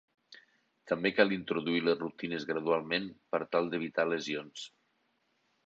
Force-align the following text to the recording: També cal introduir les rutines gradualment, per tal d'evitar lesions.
També 0.91 1.11
cal 1.17 1.35
introduir 1.35 1.83
les 1.83 1.99
rutines 1.99 2.47
gradualment, 2.53 3.07
per 3.35 3.43
tal 3.55 3.71
d'evitar 3.75 4.09
lesions. 4.15 4.69